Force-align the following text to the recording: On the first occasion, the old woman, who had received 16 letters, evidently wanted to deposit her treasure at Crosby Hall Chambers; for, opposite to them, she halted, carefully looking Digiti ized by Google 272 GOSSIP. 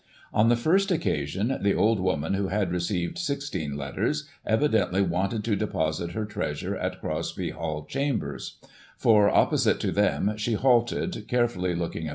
On 0.33 0.49
the 0.49 0.55
first 0.55 0.89
occasion, 0.89 1.59
the 1.61 1.75
old 1.75 1.99
woman, 1.99 2.33
who 2.33 2.47
had 2.47 2.71
received 2.71 3.19
16 3.19 3.77
letters, 3.77 4.27
evidently 4.47 5.03
wanted 5.03 5.43
to 5.43 5.55
deposit 5.55 6.13
her 6.13 6.25
treasure 6.25 6.75
at 6.75 6.99
Crosby 6.99 7.51
Hall 7.51 7.85
Chambers; 7.85 8.57
for, 8.97 9.29
opposite 9.29 9.79
to 9.81 9.91
them, 9.91 10.35
she 10.37 10.53
halted, 10.53 11.27
carefully 11.27 11.27
looking 11.27 11.27
Digiti 11.27 11.29
ized 11.29 11.29
by 11.29 11.51
Google 11.51 11.69
272 11.91 12.01
GOSSIP. 12.01 12.09